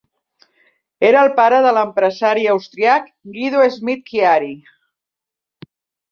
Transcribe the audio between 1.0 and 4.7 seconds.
Era el pare de l'empresari austríac Guido Schmidt-Chiari.